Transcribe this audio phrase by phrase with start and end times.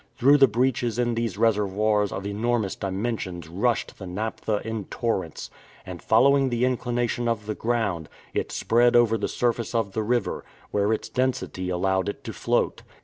[0.17, 5.51] Through the breaches in these reservoirs of enormous dimensions rushed the naphtha in torrents,
[5.85, 10.43] and, following the inclination of the ground, it spread over the surface of the river,
[10.71, 12.81] where its density allowed it to float.